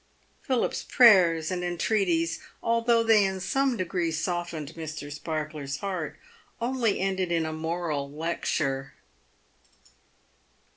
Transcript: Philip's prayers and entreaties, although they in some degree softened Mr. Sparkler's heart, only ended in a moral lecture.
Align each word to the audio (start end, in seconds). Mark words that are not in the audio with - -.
Philip's 0.41 0.81
prayers 0.83 1.51
and 1.51 1.63
entreaties, 1.63 2.39
although 2.63 3.03
they 3.03 3.23
in 3.23 3.39
some 3.39 3.77
degree 3.77 4.09
softened 4.11 4.73
Mr. 4.73 5.11
Sparkler's 5.11 5.77
heart, 5.77 6.19
only 6.59 6.99
ended 6.99 7.31
in 7.31 7.45
a 7.45 7.53
moral 7.53 8.11
lecture. 8.11 8.95